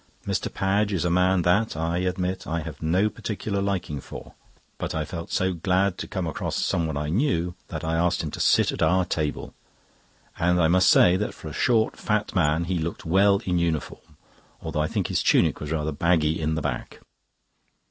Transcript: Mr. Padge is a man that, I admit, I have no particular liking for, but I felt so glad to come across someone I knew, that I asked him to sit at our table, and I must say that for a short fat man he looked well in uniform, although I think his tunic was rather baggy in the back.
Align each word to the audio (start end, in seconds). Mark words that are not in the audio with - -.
Mr. 0.25 0.51
Padge 0.51 0.93
is 0.93 1.05
a 1.05 1.11
man 1.11 1.43
that, 1.43 1.77
I 1.77 1.99
admit, 1.99 2.47
I 2.47 2.61
have 2.61 2.81
no 2.81 3.07
particular 3.07 3.61
liking 3.61 4.01
for, 4.01 4.33
but 4.79 4.95
I 4.95 5.05
felt 5.05 5.31
so 5.31 5.53
glad 5.53 5.99
to 5.99 6.07
come 6.07 6.25
across 6.25 6.55
someone 6.55 6.97
I 6.97 7.09
knew, 7.09 7.53
that 7.67 7.83
I 7.83 7.97
asked 7.97 8.23
him 8.23 8.31
to 8.31 8.39
sit 8.39 8.71
at 8.71 8.81
our 8.81 9.05
table, 9.05 9.53
and 10.39 10.59
I 10.59 10.69
must 10.69 10.89
say 10.89 11.17
that 11.17 11.35
for 11.35 11.49
a 11.49 11.53
short 11.53 11.97
fat 11.97 12.33
man 12.35 12.63
he 12.63 12.79
looked 12.79 13.05
well 13.05 13.43
in 13.45 13.59
uniform, 13.59 14.17
although 14.59 14.81
I 14.81 14.87
think 14.87 15.05
his 15.05 15.21
tunic 15.21 15.59
was 15.59 15.71
rather 15.71 15.91
baggy 15.91 16.39
in 16.41 16.55
the 16.55 16.63
back. 16.63 17.01